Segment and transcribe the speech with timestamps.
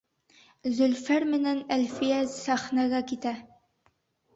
[0.77, 3.41] Зөлфәр менән Әлфиә сәхнәгә китә.